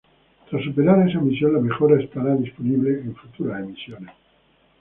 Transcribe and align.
Tras 0.49 0.63
superar 0.63 1.07
esa 1.07 1.19
misión 1.21 1.53
la 1.53 1.59
mejora 1.59 2.01
estará 2.01 2.33
disponible 2.35 2.89
en 3.01 3.15
futuras 3.15 3.63
misiones. 3.67 4.09